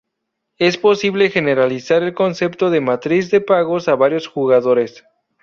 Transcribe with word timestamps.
Es 0.57 0.77
posible 0.79 1.29
generalizar 1.29 2.01
el 2.01 2.15
concepto 2.15 2.71
de 2.71 2.81
matriz 2.81 3.29
de 3.29 3.39
pagos 3.39 3.87
a 3.87 3.93
varios 3.93 4.25
jugadores. 4.25 5.03